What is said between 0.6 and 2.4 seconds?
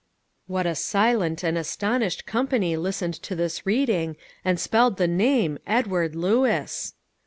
a silent and astonished